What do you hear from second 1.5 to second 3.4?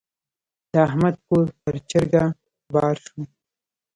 پر چرګه بار شو.